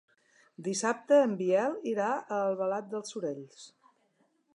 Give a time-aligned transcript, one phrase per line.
[0.67, 3.61] Dissabte en Biel irà a Albalat dels Sorells.